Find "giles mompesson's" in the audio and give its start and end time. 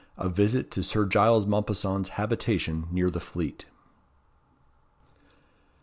1.05-2.09